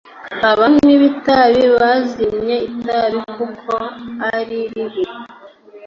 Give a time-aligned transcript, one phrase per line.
[0.51, 3.73] abanywi b’itabi bazimye itabi kuko
[4.35, 5.03] ari ribi